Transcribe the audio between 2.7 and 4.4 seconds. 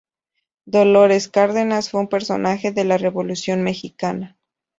de la Revolución Mexicana.